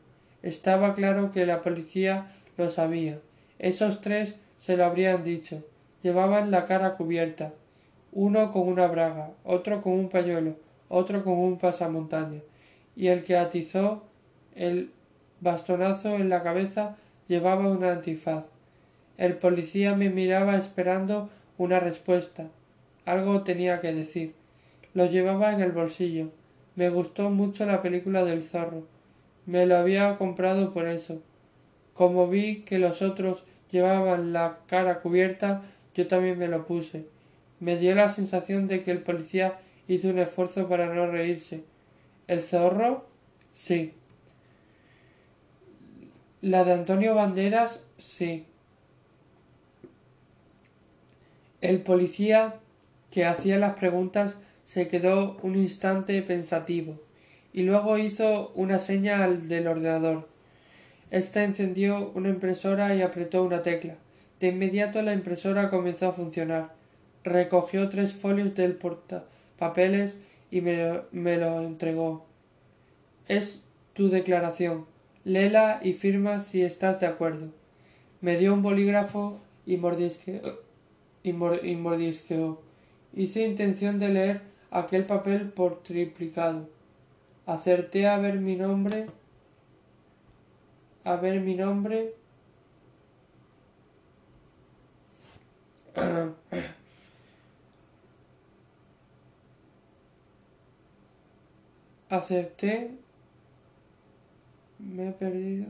Estaba 0.44 0.96
claro 0.96 1.32
que 1.32 1.46
la 1.46 1.62
policía 1.62 2.28
lo 2.58 2.70
sabía. 2.70 3.20
Esos 3.58 4.02
tres 4.02 4.36
se 4.58 4.76
lo 4.76 4.84
habrían 4.84 5.24
dicho. 5.24 5.64
Llevaban 6.04 6.52
la 6.52 6.66
cara 6.66 6.98
cubierta. 6.98 7.54
Uno 8.12 8.52
con 8.52 8.68
una 8.68 8.88
braga, 8.88 9.32
otro 9.46 9.82
con 9.82 9.94
un 9.94 10.10
pañuelo, 10.10 10.58
otro 10.90 11.24
con 11.24 11.38
un 11.38 11.58
pasamontaña. 11.58 12.42
Y 12.98 13.08
el 13.08 13.24
que 13.24 13.38
atizó 13.38 14.04
el 14.56 14.92
bastonazo 15.42 16.16
en 16.16 16.30
la 16.30 16.44
cabeza 16.44 16.96
llevaba 17.28 17.70
un 17.70 17.84
antifaz. 17.84 18.46
El 19.18 19.38
policía 19.38 19.96
me 19.96 20.10
miraba 20.10 20.58
esperando 20.58 21.30
una 21.58 21.80
respuesta. 21.80 22.48
Algo 23.06 23.44
tenía 23.44 23.82
que 23.82 23.94
decir. 23.94 24.36
Lo 24.94 25.06
llevaba 25.06 25.52
en 25.54 25.62
el 25.62 25.72
bolsillo. 25.72 26.30
Me 26.76 26.90
gustó 26.90 27.30
mucho 27.30 27.66
la 27.66 27.82
película 27.82 28.24
del 28.24 28.44
zorro. 28.44 28.88
Me 29.46 29.66
lo 29.66 29.78
había 29.78 30.18
comprado 30.18 30.74
por 30.74 30.88
eso. 30.88 31.22
Como 31.94 32.28
vi 32.28 32.62
que 32.62 32.80
los 32.80 33.02
otros 33.02 33.44
llevaban 33.72 34.34
la 34.34 34.60
cara 34.68 35.02
cubierta, 35.02 35.64
yo 35.96 36.08
también 36.08 36.38
me 36.38 36.48
lo 36.48 36.68
puse. 36.68 37.08
Me 37.60 37.78
dio 37.78 37.96
la 37.96 38.10
sensación 38.10 38.68
de 38.68 38.84
que 38.84 38.92
el 38.92 39.02
policía 39.02 39.60
hizo 39.88 40.10
un 40.10 40.20
esfuerzo 40.20 40.68
para 40.68 40.94
no 40.94 41.08
reírse. 41.08 41.64
¿El 42.28 42.42
zorro? 42.42 43.08
Sí. 43.54 43.94
La 46.42 46.64
de 46.64 46.74
Antonio 46.74 47.16
Banderas, 47.16 47.84
sí. 47.98 48.46
El 51.62 51.82
policía 51.82 52.60
que 53.10 53.26
hacía 53.26 53.58
las 53.58 53.74
preguntas 53.74 54.38
se 54.66 54.88
quedó 54.88 55.38
un 55.42 55.56
instante 55.56 56.22
pensativo 56.22 57.02
y 57.54 57.64
luego 57.64 57.98
hizo 57.98 58.52
una 58.54 58.78
seña 58.78 59.24
al 59.24 59.48
del 59.48 59.68
ordenador. 59.68 60.28
Este 61.10 61.44
encendió 61.44 62.12
una 62.14 62.30
impresora 62.30 62.94
y 62.94 63.02
apretó 63.02 63.44
una 63.44 63.64
tecla. 63.64 63.96
De 64.40 64.50
inmediato 64.50 65.02
la 65.02 65.14
impresora 65.14 65.72
comenzó 65.72 66.10
a 66.10 66.14
funcionar. 66.14 66.76
Recogió 67.24 67.90
tres 67.90 68.14
folios 68.14 68.54
del 68.54 68.76
portapapeles 68.76 70.14
y 70.52 70.62
me 70.62 70.78
lo, 70.78 71.06
me 71.12 71.38
lo 71.38 71.62
entregó. 71.62 72.28
Es 73.28 73.62
tu 73.94 74.10
declaración. 74.10 74.86
Léela 75.28 75.80
y 75.84 75.92
firma 75.92 76.40
si 76.40 76.62
estás 76.62 77.02
de 77.02 77.06
acuerdo. 77.06 77.50
Me 78.22 78.38
dio 78.38 78.54
un 78.54 78.62
bolígrafo 78.62 79.42
y. 79.66 79.74
Y, 79.74 79.82
y 81.24 81.34
mordisqueó. 81.76 82.62
Hice 83.14 83.46
intención 83.46 84.00
de 84.00 84.08
leer 84.08 84.42
aquel 84.72 85.06
papel 85.06 85.50
por 85.50 85.84
triplicado. 85.84 86.70
Acerté 87.46 88.08
a 88.08 88.18
ver 88.20 88.40
mi 88.40 88.56
nombre. 88.56 89.08
A 91.04 91.18
ver 91.18 91.42
mi 91.42 91.56
nombre. 91.56 92.14
Acerté. 102.10 103.07
Me 104.80 105.10
he 105.10 105.12
perdido. 105.12 105.68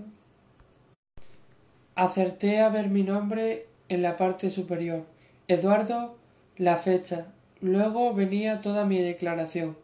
Acerté 1.95 2.59
a 2.59 2.69
ver 2.69 2.89
mi 2.89 3.03
nombre 3.03 3.67
en 3.89 4.01
la 4.01 4.17
parte 4.17 4.49
superior. 4.49 5.05
Eduardo, 5.47 6.17
la 6.57 6.75
fecha, 6.75 7.27
Luego 7.61 8.13
venía 8.13 8.61
toda 8.61 8.85
mi 8.85 8.99
declaración, 8.99 9.75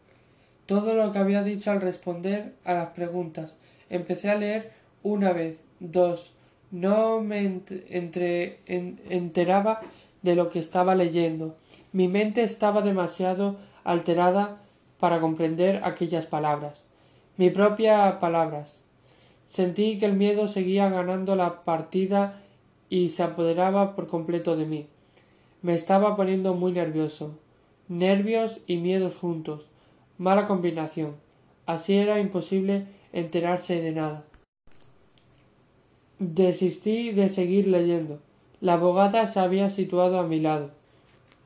todo 0.66 0.94
lo 0.94 1.10
que 1.10 1.18
había 1.18 1.42
dicho 1.42 1.72
al 1.72 1.80
responder 1.80 2.54
a 2.64 2.74
las 2.74 2.88
preguntas. 2.90 3.56
Empecé 3.90 4.30
a 4.30 4.36
leer 4.36 4.70
una 5.02 5.32
vez, 5.32 5.60
dos. 5.80 6.32
No 6.70 7.20
me 7.20 7.40
entre, 7.40 8.60
enteraba 8.66 9.80
de 10.22 10.36
lo 10.36 10.50
que 10.50 10.60
estaba 10.60 10.94
leyendo. 10.94 11.56
Mi 11.92 12.06
mente 12.06 12.42
estaba 12.42 12.80
demasiado 12.80 13.56
alterada 13.82 14.58
para 15.00 15.20
comprender 15.20 15.80
aquellas 15.84 16.26
palabras. 16.26 16.84
Mi 17.36 17.50
propia 17.50 18.20
palabras. 18.20 18.83
Sentí 19.54 19.98
que 20.00 20.06
el 20.06 20.14
miedo 20.14 20.48
seguía 20.48 20.88
ganando 20.88 21.36
la 21.36 21.62
partida 21.62 22.42
y 22.90 23.10
se 23.10 23.22
apoderaba 23.22 23.94
por 23.94 24.08
completo 24.08 24.56
de 24.56 24.66
mí. 24.66 24.88
Me 25.62 25.74
estaba 25.74 26.16
poniendo 26.16 26.54
muy 26.54 26.72
nervioso. 26.72 27.38
Nervios 27.86 28.58
y 28.66 28.78
miedos 28.78 29.14
juntos. 29.14 29.68
Mala 30.18 30.48
combinación. 30.48 31.14
Así 31.66 31.94
era 31.94 32.18
imposible 32.18 32.88
enterarse 33.12 33.80
de 33.80 33.92
nada. 33.92 34.24
Desistí 36.18 37.12
de 37.12 37.28
seguir 37.28 37.68
leyendo. 37.68 38.18
La 38.60 38.72
abogada 38.72 39.28
se 39.28 39.38
había 39.38 39.70
situado 39.70 40.18
a 40.18 40.26
mi 40.26 40.40
lado. 40.40 40.72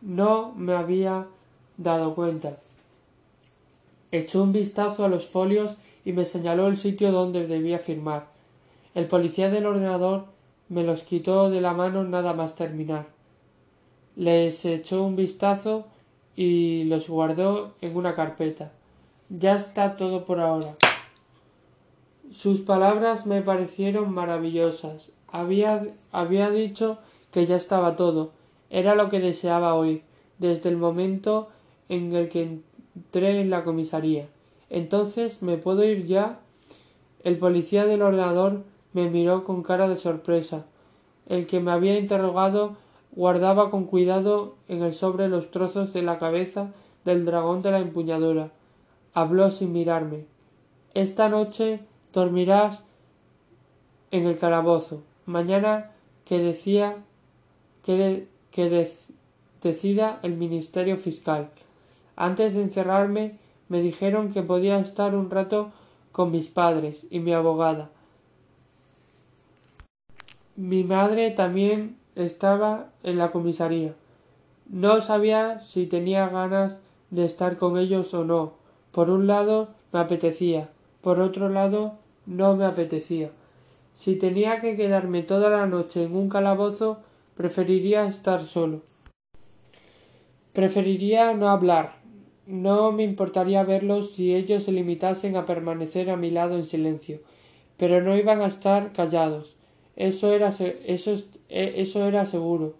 No 0.00 0.54
me 0.56 0.72
había 0.72 1.26
dado 1.76 2.14
cuenta. 2.14 2.58
Echó 4.12 4.42
un 4.44 4.52
vistazo 4.52 5.04
a 5.04 5.08
los 5.08 5.26
folios 5.26 5.76
y 6.08 6.12
me 6.14 6.24
señaló 6.24 6.68
el 6.68 6.78
sitio 6.78 7.12
donde 7.12 7.46
debía 7.46 7.78
firmar. 7.78 8.28
El 8.94 9.08
policía 9.08 9.50
del 9.50 9.66
ordenador 9.66 10.24
me 10.70 10.82
los 10.82 11.02
quitó 11.02 11.50
de 11.50 11.60
la 11.60 11.74
mano 11.74 12.02
nada 12.02 12.32
más 12.32 12.54
terminar. 12.54 13.08
Les 14.16 14.64
echó 14.64 15.04
un 15.04 15.16
vistazo 15.16 15.84
y 16.34 16.84
los 16.84 17.10
guardó 17.10 17.74
en 17.82 17.94
una 17.94 18.14
carpeta. 18.14 18.72
Ya 19.28 19.54
está 19.54 19.98
todo 19.98 20.24
por 20.24 20.40
ahora. 20.40 20.76
Sus 22.32 22.62
palabras 22.62 23.26
me 23.26 23.42
parecieron 23.42 24.10
maravillosas. 24.10 25.10
Había, 25.30 25.88
había 26.10 26.48
dicho 26.48 26.96
que 27.30 27.44
ya 27.44 27.56
estaba 27.56 27.96
todo. 27.96 28.32
Era 28.70 28.94
lo 28.94 29.10
que 29.10 29.20
deseaba 29.20 29.74
oír, 29.74 30.04
desde 30.38 30.70
el 30.70 30.78
momento 30.78 31.50
en 31.90 32.14
el 32.14 32.30
que 32.30 32.60
entré 32.96 33.42
en 33.42 33.50
la 33.50 33.62
comisaría. 33.62 34.26
Entonces, 34.70 35.42
¿me 35.42 35.56
puedo 35.56 35.84
ir 35.84 36.06
ya? 36.06 36.40
El 37.24 37.38
policía 37.38 37.84
del 37.84 38.02
ordenador 38.02 38.62
me 38.92 39.10
miró 39.10 39.44
con 39.44 39.62
cara 39.62 39.88
de 39.88 39.96
sorpresa. 39.96 40.66
El 41.26 41.46
que 41.46 41.60
me 41.60 41.70
había 41.70 41.98
interrogado 41.98 42.76
guardaba 43.12 43.70
con 43.70 43.84
cuidado 43.84 44.56
en 44.68 44.82
el 44.82 44.94
sobre 44.94 45.28
los 45.28 45.50
trozos 45.50 45.92
de 45.92 46.02
la 46.02 46.18
cabeza 46.18 46.72
del 47.04 47.24
dragón 47.24 47.62
de 47.62 47.70
la 47.70 47.80
empuñadura. 47.80 48.50
Habló 49.14 49.50
sin 49.50 49.72
mirarme. 49.72 50.26
Esta 50.94 51.28
noche 51.28 51.80
dormirás 52.12 52.82
en 54.10 54.26
el 54.26 54.38
calabozo. 54.38 55.02
Mañana 55.26 55.92
que 56.24 56.38
decía 56.38 56.96
que, 57.84 58.28
que 58.50 58.90
decida 59.62 60.20
el 60.22 60.34
Ministerio 60.36 60.96
Fiscal. 60.96 61.50
Antes 62.16 62.54
de 62.54 62.62
encerrarme 62.62 63.38
me 63.68 63.80
dijeron 63.80 64.32
que 64.32 64.42
podía 64.42 64.78
estar 64.78 65.14
un 65.14 65.30
rato 65.30 65.70
con 66.12 66.30
mis 66.30 66.48
padres 66.48 67.06
y 67.10 67.20
mi 67.20 67.32
abogada. 67.32 67.90
Mi 70.56 70.82
madre 70.82 71.30
también 71.30 71.96
estaba 72.16 72.88
en 73.04 73.18
la 73.18 73.30
comisaría. 73.30 73.94
No 74.68 75.00
sabía 75.00 75.60
si 75.60 75.86
tenía 75.86 76.28
ganas 76.28 76.78
de 77.10 77.24
estar 77.24 77.56
con 77.56 77.78
ellos 77.78 78.12
o 78.14 78.24
no. 78.24 78.54
Por 78.92 79.10
un 79.10 79.26
lado 79.26 79.68
me 79.92 80.00
apetecía, 80.00 80.68
por 81.00 81.20
otro 81.20 81.48
lado 81.48 81.94
no 82.26 82.56
me 82.56 82.64
apetecía. 82.64 83.30
Si 83.94 84.16
tenía 84.16 84.60
que 84.60 84.76
quedarme 84.76 85.22
toda 85.22 85.50
la 85.50 85.66
noche 85.66 86.04
en 86.04 86.14
un 86.14 86.28
calabozo, 86.28 86.98
preferiría 87.36 88.06
estar 88.06 88.40
solo. 88.42 88.82
Preferiría 90.52 91.34
no 91.34 91.48
hablar. 91.48 91.97
No 92.48 92.92
me 92.92 93.04
importaría 93.04 93.62
verlos 93.62 94.12
si 94.12 94.34
ellos 94.34 94.62
se 94.62 94.72
limitasen 94.72 95.36
a 95.36 95.44
permanecer 95.44 96.08
a 96.08 96.16
mi 96.16 96.30
lado 96.30 96.56
en 96.56 96.64
silencio, 96.64 97.20
pero 97.76 98.00
no 98.00 98.16
iban 98.16 98.40
a 98.40 98.46
estar 98.46 98.94
callados. 98.94 99.54
Eso 99.96 100.32
era, 100.32 100.48
eso, 100.48 101.12
e, 101.50 101.74
eso 101.76 102.08
era 102.08 102.24
seguro. 102.24 102.74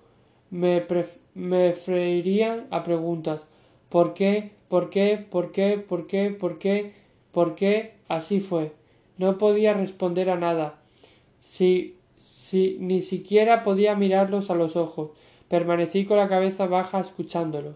Me, 0.51 0.87
me 1.35 1.75
freirían 1.75 2.67
a 2.71 2.83
preguntas. 2.83 3.47
¿Por 3.91 4.15
qué? 4.15 4.53
¿Por 4.71 4.89
qué? 4.89 5.19
¿Por 5.31 5.53
qué? 5.53 5.77
¿Por 5.77 6.07
qué? 6.07 6.31
¿Por 6.31 6.59
qué? 6.59 6.95
¿Por 7.31 7.55
qué? 7.55 7.93
Así 8.09 8.41
fue. 8.41 8.73
No 9.19 9.37
podía 9.37 9.75
responder 9.75 10.31
a 10.31 10.37
nada. 10.37 10.77
Si, 11.43 11.95
si 12.27 12.79
ni 12.81 13.03
siquiera 13.03 13.65
podía 13.65 13.95
mirarlos 13.97 14.49
a 14.49 14.55
los 14.55 14.77
ojos. 14.77 15.11
Permanecí 15.49 16.07
con 16.07 16.17
la 16.17 16.31
cabeza 16.31 16.67
baja 16.67 17.01
escuchándolos. 17.01 17.75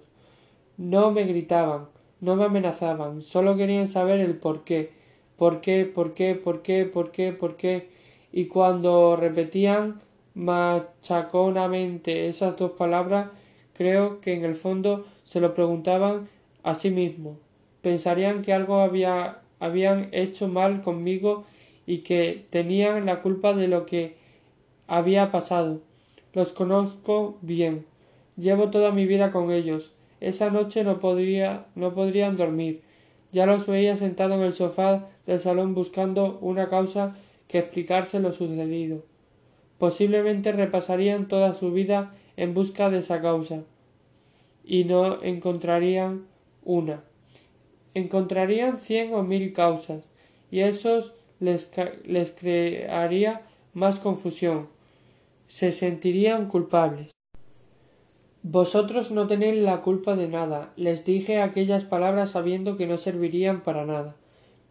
No 0.82 1.12
me 1.12 1.24
gritaban, 1.24 1.86
no 2.20 2.36
me 2.36 2.44
amenazaban, 2.44 3.22
solo 3.22 3.56
querían 3.56 3.88
saber 3.88 4.20
el 4.20 4.36
por 4.36 4.64
qué. 4.64 4.90
¿Por 5.36 5.60
qué? 5.60 5.84
¿Por 5.86 6.14
qué? 6.14 6.34
¿Por 6.34 6.62
qué? 6.62 6.84
¿Por 6.84 7.10
qué? 7.10 7.32
¿Por 7.32 7.56
qué? 7.56 7.88
y 8.32 8.46
cuando 8.46 9.16
repetían 9.16 10.00
machaconamente 10.34 12.28
esas 12.28 12.56
dos 12.56 12.72
palabras, 12.72 13.28
creo 13.74 14.20
que 14.20 14.34
en 14.34 14.44
el 14.44 14.54
fondo 14.54 15.04
se 15.22 15.40
lo 15.40 15.54
preguntaban 15.54 16.28
a 16.62 16.74
sí 16.74 16.90
mismos. 16.90 17.36
Pensarían 17.82 18.42
que 18.42 18.54
algo 18.54 18.80
había, 18.80 19.40
habían 19.60 20.08
hecho 20.12 20.48
mal 20.48 20.80
conmigo 20.80 21.44
y 21.86 21.98
que 21.98 22.46
tenían 22.50 23.06
la 23.06 23.20
culpa 23.20 23.52
de 23.52 23.68
lo 23.68 23.84
que 23.84 24.16
había 24.86 25.30
pasado. 25.30 25.80
Los 26.32 26.52
conozco 26.52 27.36
bien. 27.42 27.84
Llevo 28.36 28.70
toda 28.70 28.92
mi 28.92 29.04
vida 29.04 29.30
con 29.30 29.52
ellos. 29.52 29.92
Esa 30.22 30.50
noche 30.50 30.84
no 30.84 31.00
podría, 31.00 31.66
no 31.74 31.94
podrían 31.94 32.36
dormir. 32.36 32.82
Ya 33.32 33.44
los 33.44 33.66
veía 33.66 33.96
sentados 33.96 34.36
en 34.38 34.44
el 34.44 34.52
sofá 34.52 35.08
del 35.26 35.40
salón 35.40 35.74
buscando 35.74 36.38
una 36.40 36.68
causa 36.68 37.16
que 37.48 37.58
explicarse 37.58 38.20
lo 38.20 38.30
sucedido. 38.30 39.02
Posiblemente 39.78 40.52
repasarían 40.52 41.26
toda 41.26 41.54
su 41.54 41.72
vida 41.72 42.14
en 42.36 42.54
busca 42.54 42.88
de 42.88 42.98
esa 42.98 43.20
causa 43.20 43.64
y 44.64 44.84
no 44.84 45.20
encontrarían 45.24 46.26
una. 46.64 47.02
Encontrarían 47.92 48.78
cien 48.78 49.12
o 49.14 49.24
mil 49.24 49.52
causas 49.52 50.04
y 50.52 50.60
eso 50.60 51.00
les, 51.40 51.68
les 52.04 52.30
crearía 52.30 53.42
más 53.74 53.98
confusión. 53.98 54.68
Se 55.48 55.72
sentirían 55.72 56.46
culpables. 56.46 57.10
Vosotros 58.44 59.12
no 59.12 59.28
tenéis 59.28 59.62
la 59.62 59.82
culpa 59.82 60.16
de 60.16 60.26
nada. 60.26 60.72
Les 60.76 61.04
dije 61.04 61.40
aquellas 61.40 61.84
palabras 61.84 62.30
sabiendo 62.30 62.76
que 62.76 62.88
no 62.88 62.98
servirían 62.98 63.62
para 63.62 63.86
nada, 63.86 64.16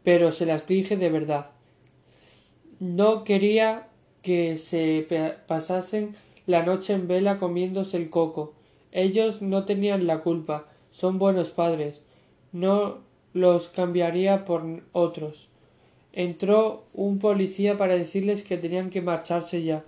pero 0.03 0.33
se 0.33 0.45
las 0.45 0.67
dije 0.67 0.97
de 0.97 1.09
verdad. 1.09 1.51
No 2.79 3.23
quería 3.23 3.87
que 4.21 4.57
se 4.57 5.07
pasasen 5.47 6.15
la 6.47 6.63
noche 6.63 6.93
en 6.93 7.07
vela 7.07 7.37
comiéndose 7.37 7.95
el 7.95 8.09
coco. 8.09 8.53
Ellos 8.91 9.41
no 9.41 9.63
tenían 9.63 10.05
la 10.05 10.19
culpa, 10.19 10.67
son 10.89 11.17
buenos 11.17 11.51
padres. 11.51 12.01
No 12.51 12.97
los 13.31 13.69
cambiaría 13.69 14.43
por 14.43 14.63
otros. 14.91 15.47
Entró 16.11 16.83
un 16.93 17.19
policía 17.19 17.77
para 17.77 17.95
decirles 17.95 18.43
que 18.43 18.57
tenían 18.57 18.89
que 18.89 19.01
marcharse 19.01 19.63
ya. 19.63 19.85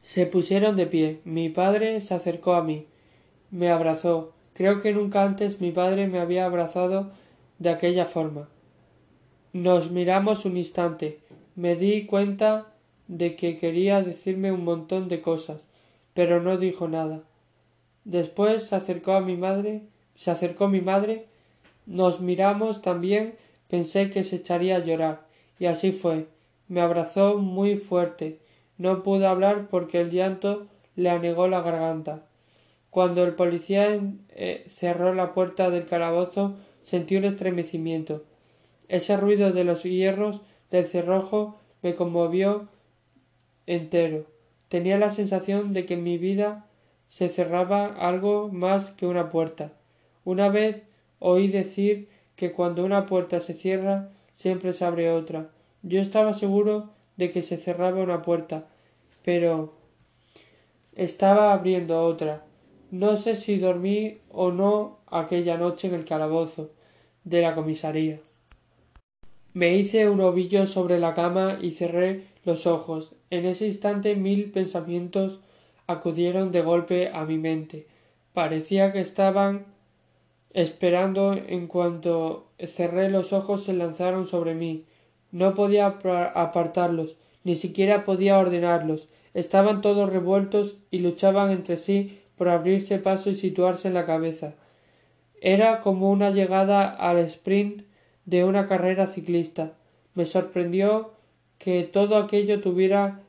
Se 0.00 0.24
pusieron 0.24 0.74
de 0.76 0.86
pie. 0.86 1.20
Mi 1.24 1.50
padre 1.50 2.00
se 2.00 2.14
acercó 2.14 2.54
a 2.54 2.64
mí. 2.64 2.86
Me 3.54 3.70
abrazó. 3.70 4.32
Creo 4.52 4.82
que 4.82 4.92
nunca 4.92 5.22
antes 5.22 5.60
mi 5.60 5.70
padre 5.70 6.08
me 6.08 6.18
había 6.18 6.44
abrazado 6.44 7.12
de 7.60 7.70
aquella 7.70 8.04
forma. 8.04 8.48
Nos 9.52 9.92
miramos 9.92 10.44
un 10.44 10.56
instante. 10.56 11.20
Me 11.54 11.76
di 11.76 12.04
cuenta 12.04 12.66
de 13.06 13.36
que 13.36 13.56
quería 13.56 14.02
decirme 14.02 14.50
un 14.50 14.64
montón 14.64 15.08
de 15.08 15.22
cosas, 15.22 15.60
pero 16.14 16.42
no 16.42 16.58
dijo 16.58 16.88
nada. 16.88 17.20
Después 18.04 18.64
se 18.64 18.74
acercó 18.74 19.12
a 19.12 19.20
mi 19.20 19.36
madre, 19.36 19.82
se 20.16 20.32
acercó 20.32 20.66
mi 20.66 20.80
madre, 20.80 21.26
nos 21.86 22.20
miramos 22.20 22.82
también, 22.82 23.36
pensé 23.68 24.10
que 24.10 24.24
se 24.24 24.36
echaría 24.36 24.78
a 24.78 24.84
llorar, 24.84 25.28
y 25.60 25.66
así 25.66 25.92
fue. 25.92 26.26
Me 26.66 26.80
abrazó 26.80 27.38
muy 27.38 27.76
fuerte. 27.76 28.40
No 28.78 29.04
pude 29.04 29.28
hablar 29.28 29.68
porque 29.70 30.00
el 30.00 30.10
llanto 30.10 30.66
le 30.96 31.10
anegó 31.10 31.46
la 31.46 31.60
garganta. 31.60 32.24
Cuando 32.94 33.24
el 33.24 33.34
policía 33.34 33.98
eh, 34.28 34.64
cerró 34.68 35.14
la 35.14 35.34
puerta 35.34 35.68
del 35.68 35.84
calabozo, 35.84 36.54
sentí 36.80 37.16
un 37.16 37.24
estremecimiento. 37.24 38.22
Ese 38.86 39.16
ruido 39.16 39.50
de 39.50 39.64
los 39.64 39.82
hierros 39.82 40.42
del 40.70 40.86
cerrojo 40.86 41.58
me 41.82 41.96
conmovió 41.96 42.68
entero. 43.66 44.26
Tenía 44.68 44.96
la 44.96 45.10
sensación 45.10 45.72
de 45.72 45.86
que 45.86 45.94
en 45.94 46.04
mi 46.04 46.18
vida 46.18 46.66
se 47.08 47.28
cerraba 47.28 47.86
algo 47.86 48.48
más 48.52 48.90
que 48.90 49.08
una 49.08 49.28
puerta. 49.28 49.72
Una 50.24 50.48
vez 50.48 50.84
oí 51.18 51.48
decir 51.48 52.08
que 52.36 52.52
cuando 52.52 52.84
una 52.84 53.06
puerta 53.06 53.40
se 53.40 53.54
cierra 53.54 54.10
siempre 54.32 54.72
se 54.72 54.84
abre 54.84 55.10
otra. 55.10 55.50
Yo 55.82 56.00
estaba 56.00 56.32
seguro 56.32 56.90
de 57.16 57.32
que 57.32 57.42
se 57.42 57.56
cerraba 57.56 58.00
una 58.00 58.22
puerta, 58.22 58.68
pero 59.24 59.72
estaba 60.94 61.52
abriendo 61.52 62.00
otra. 62.00 62.44
No 62.90 63.16
sé 63.16 63.34
si 63.34 63.58
dormí 63.58 64.18
o 64.30 64.52
no 64.52 64.98
aquella 65.06 65.56
noche 65.56 65.88
en 65.88 65.94
el 65.94 66.04
calabozo 66.04 66.70
de 67.24 67.42
la 67.42 67.54
comisaría. 67.54 68.20
Me 69.52 69.76
hice 69.76 70.08
un 70.08 70.20
ovillo 70.20 70.66
sobre 70.66 70.98
la 70.98 71.14
cama 71.14 71.58
y 71.60 71.70
cerré 71.70 72.26
los 72.44 72.66
ojos. 72.66 73.14
En 73.30 73.46
ese 73.46 73.66
instante 73.66 74.16
mil 74.16 74.50
pensamientos 74.50 75.40
acudieron 75.86 76.50
de 76.52 76.62
golpe 76.62 77.10
a 77.12 77.24
mi 77.24 77.38
mente. 77.38 77.86
Parecía 78.32 78.92
que 78.92 79.00
estaban 79.00 79.66
esperando 80.52 81.34
en 81.34 81.66
cuanto 81.66 82.48
cerré 82.58 83.10
los 83.10 83.32
ojos 83.32 83.64
se 83.64 83.74
lanzaron 83.74 84.26
sobre 84.26 84.54
mí. 84.54 84.84
No 85.30 85.54
podía 85.54 85.86
apartarlos, 85.86 87.16
ni 87.44 87.54
siquiera 87.54 88.04
podía 88.04 88.38
ordenarlos. 88.38 89.08
Estaban 89.34 89.80
todos 89.82 90.10
revueltos 90.10 90.78
y 90.90 90.98
luchaban 90.98 91.50
entre 91.50 91.76
sí 91.76 92.20
por 92.36 92.48
abrirse 92.48 92.98
paso 92.98 93.30
y 93.30 93.34
situarse 93.34 93.88
en 93.88 93.94
la 93.94 94.06
cabeza. 94.06 94.54
Era 95.40 95.80
como 95.80 96.10
una 96.10 96.30
llegada 96.30 96.88
al 96.88 97.18
sprint 97.18 97.82
de 98.24 98.44
una 98.44 98.66
carrera 98.66 99.06
ciclista. 99.06 99.72
Me 100.14 100.24
sorprendió 100.24 101.12
que 101.58 101.82
todo 101.84 102.16
aquello 102.16 102.60
tuviera 102.60 103.20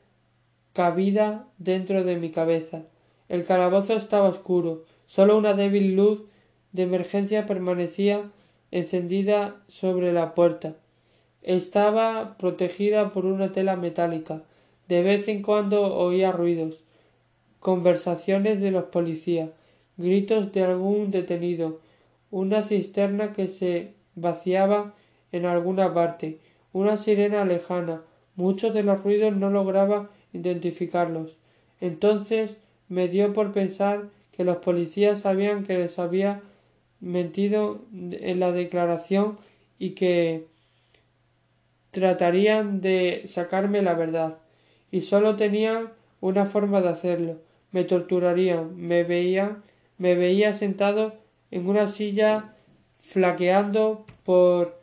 cabida 0.72 1.46
dentro 1.58 2.04
de 2.04 2.16
mi 2.16 2.30
cabeza. 2.30 2.82
El 3.28 3.44
calabozo 3.44 3.94
estaba 3.94 4.28
oscuro, 4.28 4.84
solo 5.06 5.36
una 5.36 5.54
débil 5.54 5.96
luz 5.96 6.24
de 6.72 6.82
emergencia 6.82 7.46
permanecía 7.46 8.22
encendida 8.70 9.56
sobre 9.68 10.12
la 10.12 10.34
puerta. 10.34 10.74
Estaba 11.42 12.36
protegida 12.38 13.12
por 13.12 13.24
una 13.24 13.52
tela 13.52 13.76
metálica. 13.76 14.42
De 14.88 15.02
vez 15.02 15.28
en 15.28 15.42
cuando 15.42 15.96
oía 15.96 16.32
ruidos, 16.32 16.82
conversaciones 17.66 18.60
de 18.60 18.70
los 18.70 18.84
policías, 18.84 19.50
gritos 19.96 20.52
de 20.52 20.62
algún 20.62 21.10
detenido, 21.10 21.80
una 22.30 22.62
cisterna 22.62 23.32
que 23.32 23.48
se 23.48 23.94
vaciaba 24.14 24.94
en 25.32 25.46
alguna 25.46 25.92
parte, 25.92 26.38
una 26.72 26.96
sirena 26.96 27.44
lejana. 27.44 28.02
Muchos 28.36 28.72
de 28.72 28.84
los 28.84 29.02
ruidos 29.02 29.34
no 29.34 29.50
lograba 29.50 30.10
identificarlos. 30.32 31.38
Entonces 31.80 32.56
me 32.88 33.08
dio 33.08 33.32
por 33.32 33.50
pensar 33.50 34.10
que 34.30 34.44
los 34.44 34.58
policías 34.58 35.22
sabían 35.22 35.64
que 35.64 35.76
les 35.76 35.98
había 35.98 36.42
mentido 37.00 37.80
en 37.92 38.38
la 38.38 38.52
declaración 38.52 39.38
y 39.80 39.96
que 39.96 40.46
tratarían 41.90 42.80
de 42.80 43.24
sacarme 43.26 43.82
la 43.82 43.94
verdad 43.94 44.38
y 44.92 45.00
solo 45.00 45.34
tenían 45.34 45.88
una 46.20 46.46
forma 46.46 46.80
de 46.80 46.90
hacerlo 46.90 47.46
me 47.72 47.84
torturarían 47.84 48.76
me 48.76 49.04
veía 49.04 49.62
me 49.98 50.14
veía 50.14 50.52
sentado 50.52 51.14
en 51.50 51.68
una 51.68 51.86
silla 51.86 52.54
flaqueando 52.98 54.04
por 54.24 54.80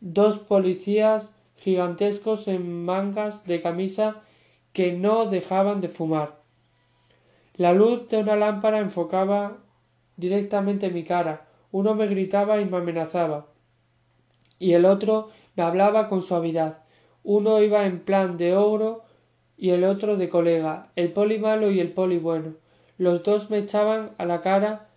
dos 0.00 0.38
policías 0.38 1.30
gigantescos 1.56 2.48
en 2.48 2.84
mangas 2.84 3.44
de 3.44 3.60
camisa 3.60 4.22
que 4.72 4.92
no 4.92 5.26
dejaban 5.26 5.80
de 5.80 5.88
fumar. 5.88 6.40
La 7.54 7.72
luz 7.72 8.08
de 8.08 8.18
una 8.18 8.36
lámpara 8.36 8.78
enfocaba 8.78 9.58
directamente 10.16 10.90
mi 10.90 11.04
cara. 11.04 11.48
Uno 11.72 11.94
me 11.94 12.06
gritaba 12.06 12.60
y 12.60 12.64
me 12.64 12.76
amenazaba. 12.76 13.46
Y 14.58 14.72
el 14.72 14.84
otro 14.84 15.30
me 15.56 15.64
hablaba 15.64 16.08
con 16.08 16.22
suavidad. 16.22 16.84
Uno 17.24 17.60
iba 17.60 17.84
en 17.86 18.00
plan 18.00 18.36
de 18.36 18.56
ogro 18.56 19.04
y 19.58 19.70
el 19.70 19.84
otro 19.84 20.16
de 20.16 20.28
colega, 20.28 20.88
el 20.96 21.12
poli 21.12 21.38
malo 21.38 21.70
y 21.70 21.80
el 21.80 21.92
poli 21.92 22.18
bueno. 22.18 22.54
Los 22.96 23.24
dos 23.24 23.50
me 23.50 23.58
echaban 23.58 24.12
a 24.16 24.24
la 24.24 24.40
cara 24.40 24.88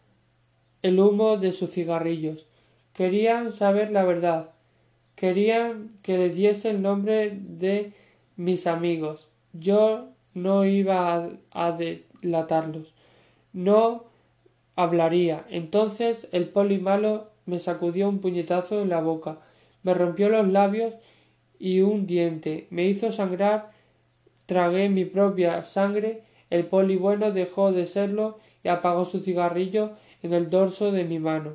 el 0.83 0.99
humo 0.99 1.37
de 1.37 1.51
sus 1.51 1.71
cigarrillos. 1.71 2.47
Querían 2.93 3.51
saber 3.51 3.91
la 3.91 4.03
verdad. 4.03 4.51
Querían 5.15 5.91
que 6.03 6.17
le 6.17 6.29
diese 6.29 6.69
el 6.69 6.81
nombre 6.81 7.31
de 7.31 7.93
mis 8.35 8.67
amigos. 8.67 9.27
Yo 9.53 10.09
no 10.33 10.65
iba 10.65 11.29
a, 11.51 11.71
delatarlos. 11.71 12.93
No 13.53 14.05
hablaría. 14.75 15.45
Entonces 15.49 16.27
el 16.31 16.49
poli 16.49 16.79
malo 16.79 17.27
me 17.45 17.59
sacudió 17.59 18.07
un 18.07 18.19
puñetazo 18.19 18.81
en 18.81 18.89
la 18.89 19.01
boca, 19.01 19.39
me 19.83 19.93
rompió 19.93 20.29
los 20.29 20.47
labios 20.47 20.95
y 21.59 21.81
un 21.81 22.05
diente, 22.05 22.67
me 22.69 22.85
hizo 22.85 23.11
sangrar, 23.11 23.71
tragué 24.51 24.89
mi 24.89 25.05
propia 25.05 25.63
sangre, 25.63 26.23
el 26.49 26.65
poli 26.65 26.97
bueno 26.97 27.31
dejó 27.31 27.71
de 27.71 27.85
serlo 27.85 28.37
y 28.65 28.67
apagó 28.67 29.05
su 29.05 29.19
cigarrillo 29.19 29.91
en 30.23 30.33
el 30.33 30.49
dorso 30.49 30.91
de 30.91 31.05
mi 31.05 31.19
mano. 31.19 31.53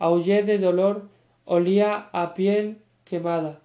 Aullé 0.00 0.42
de 0.42 0.58
dolor, 0.58 1.06
olía 1.44 2.08
a 2.12 2.34
piel 2.34 2.78
quemada. 3.04 3.60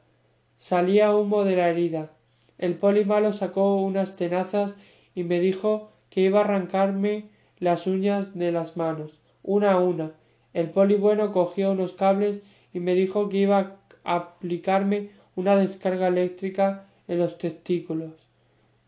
Salía 0.59 1.15
humo 1.15 1.45
de 1.45 1.55
la 1.55 1.69
herida. 1.69 2.11
El 2.59 2.75
poli 2.75 3.05
malo 3.05 3.33
sacó 3.33 3.77
unas 3.77 4.15
tenazas 4.15 4.75
y 5.15 5.23
me 5.23 5.39
dijo 5.39 5.89
que 6.11 6.21
iba 6.21 6.41
a 6.41 6.43
arrancarme 6.43 7.25
las 7.57 7.87
uñas 7.87 8.35
de 8.37 8.51
las 8.51 8.77
manos, 8.77 9.19
una 9.41 9.71
a 9.71 9.79
una. 9.79 10.11
El 10.53 10.69
poli 10.69 10.93
bueno 10.93 11.31
cogió 11.31 11.71
unos 11.71 11.93
cables 11.93 12.41
y 12.71 12.81
me 12.81 12.93
dijo 12.93 13.29
que 13.29 13.37
iba 13.37 13.77
a 14.03 14.15
aplicarme 14.15 15.09
una 15.35 15.55
descarga 15.55 16.09
eléctrica 16.09 16.85
en 17.07 17.17
los 17.17 17.39
testículos. 17.39 18.28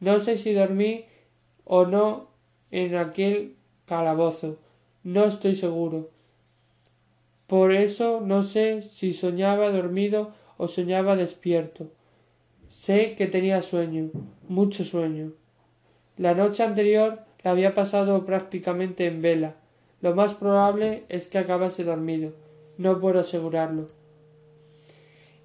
No 0.01 0.19
sé 0.19 0.37
si 0.37 0.51
dormí 0.53 1.05
o 1.63 1.85
no 1.85 2.27
en 2.71 2.95
aquel 2.95 3.55
calabozo. 3.85 4.57
No 5.03 5.25
estoy 5.25 5.55
seguro. 5.55 6.09
Por 7.47 7.71
eso 7.71 8.19
no 8.19 8.43
sé 8.43 8.81
si 8.81 9.13
soñaba 9.13 9.71
dormido 9.71 10.33
o 10.57 10.67
soñaba 10.67 11.15
despierto. 11.15 11.87
Sé 12.69 13.15
que 13.15 13.27
tenía 13.27 13.61
sueño, 13.61 14.09
mucho 14.47 14.83
sueño. 14.83 15.33
La 16.17 16.33
noche 16.33 16.63
anterior 16.63 17.19
la 17.43 17.51
había 17.51 17.73
pasado 17.73 18.25
prácticamente 18.25 19.05
en 19.05 19.21
vela. 19.21 19.55
Lo 20.01 20.15
más 20.15 20.33
probable 20.33 21.03
es 21.09 21.27
que 21.27 21.37
acabase 21.37 21.83
dormido. 21.83 22.33
No 22.77 22.99
puedo 22.99 23.19
asegurarlo. 23.19 24.00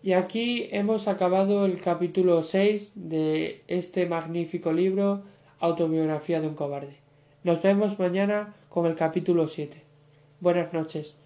Y 0.02 0.12
aquí 0.12 0.68
hemos 0.70 1.08
acabado 1.08 1.64
el 1.64 1.80
capítulo 1.80 2.42
6 2.42 2.92
de 2.94 3.62
este 3.66 4.06
magnífico 4.06 4.72
libro 4.72 5.22
Autobiografía 5.58 6.40
de 6.40 6.48
un 6.48 6.54
cobarde. 6.54 6.96
Nos 7.42 7.62
vemos 7.62 7.98
mañana 7.98 8.54
con 8.68 8.86
el 8.86 8.94
capítulo 8.94 9.48
7. 9.48 9.82
Buenas 10.40 10.72
noches. 10.72 11.16